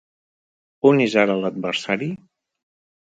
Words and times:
On 0.91 1.03
és 1.05 1.17
ara 1.25 1.37
l'adversari? 1.43 2.09